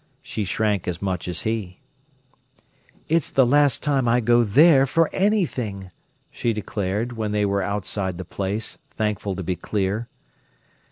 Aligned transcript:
She 0.23 0.45
shrank 0.45 0.87
as 0.87 0.99
much 0.99 1.27
as 1.27 1.41
he. 1.43 1.79
"It's 3.07 3.29
the 3.29 3.45
last 3.45 3.83
time 3.83 4.07
I 4.07 4.19
go 4.19 4.43
there 4.43 4.87
for 4.87 5.11
anything!" 5.13 5.91
she 6.31 6.53
declared, 6.53 7.11
when 7.17 7.33
they 7.33 7.45
were 7.45 7.61
outside 7.61 8.17
the 8.17 8.25
place, 8.25 8.79
thankful 8.89 9.35
to 9.35 9.43
be 9.43 9.55
clear. 9.55 10.07